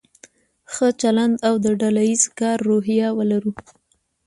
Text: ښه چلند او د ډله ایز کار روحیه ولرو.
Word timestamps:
ښه 0.73 0.87
چلند 1.01 1.35
او 1.47 1.55
د 1.63 1.65
ډله 1.81 2.01
ایز 2.09 2.23
کار 2.39 2.57
روحیه 2.69 3.07
ولرو. 3.17 3.53